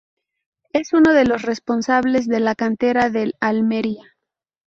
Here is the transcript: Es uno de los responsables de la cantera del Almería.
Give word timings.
Es 0.73 0.93
uno 0.93 1.13
de 1.13 1.25
los 1.25 1.43
responsables 1.43 2.27
de 2.27 2.39
la 2.39 2.55
cantera 2.55 3.11
del 3.11 3.35
Almería. 3.39 4.15